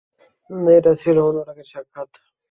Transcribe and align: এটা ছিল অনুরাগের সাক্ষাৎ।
এটা 0.69 0.91
ছিল 1.01 1.17
অনুরাগের 1.29 1.67
সাক্ষাৎ। 1.71 2.09